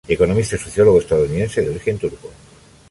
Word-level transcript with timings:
Economista 0.09 0.55
y 0.55 0.57
sociólogo 0.57 0.97
estadounidense 0.97 1.61
de 1.61 1.69
origen 1.69 1.99
turco. 1.99 2.31